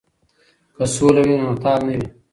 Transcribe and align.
که 0.75 0.83
سوله 0.93 1.21
وي 1.27 1.35
نو 1.41 1.49
تال 1.63 1.79
نه 1.87 1.93
وي. 1.97 2.05